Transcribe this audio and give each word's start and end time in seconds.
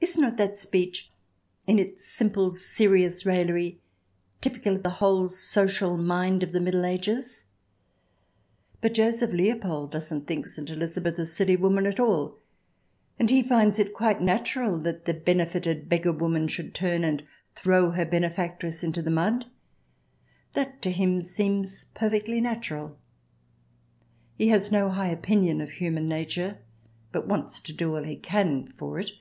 Is 0.00 0.18
not 0.18 0.36
that 0.36 0.58
speech, 0.58 1.12
in 1.64 1.78
its 1.78 2.04
simple, 2.08 2.54
serious 2.56 3.24
raillery, 3.24 3.78
typical 4.40 4.74
of 4.74 4.82
the 4.82 4.90
whole 4.90 5.28
social 5.28 5.96
mind 5.96 6.42
of 6.42 6.52
the 6.52 6.60
Middle 6.60 6.84
Ages? 6.84 7.44
But 8.80 8.94
Joseph 8.94 9.30
Leopold 9.32 9.92
doesn't 9.92 10.26
think 10.26 10.48
St. 10.48 10.68
Elizabeth 10.68 11.16
a 11.20 11.24
silly 11.24 11.54
woman 11.54 11.86
at 11.86 12.00
all, 12.00 12.36
and 13.16 13.30
he 13.30 13.44
finds 13.44 13.78
it 13.78 13.94
quite 13.94 14.20
natural 14.20 14.76
that 14.80 15.04
the 15.04 15.14
benefited 15.14 15.88
beggarwoman 15.88 16.48
should 16.48 16.74
turn 16.74 17.04
and 17.04 17.24
throw 17.54 17.92
her 17.92 18.04
benefactress 18.04 18.82
into 18.82 19.02
the 19.02 19.10
mud; 19.10 19.46
that, 20.54 20.82
to 20.82 20.90
him, 20.90 21.22
seems 21.22 21.84
perfectly 21.94 22.40
natural. 22.40 22.98
He 24.36 24.48
has 24.48 24.72
no 24.72 24.90
high 24.90 25.10
opinion 25.10 25.60
of 25.60 25.70
human 25.70 26.06
nature, 26.06 26.58
but 27.12 27.28
wants 27.28 27.60
to 27.60 27.72
do 27.72 27.94
all 27.94 28.02
he 28.02 28.16
can 28.16 28.66
for 28.76 28.98
it. 28.98 29.12